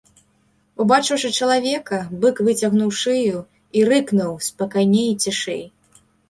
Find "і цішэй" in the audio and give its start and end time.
5.13-5.63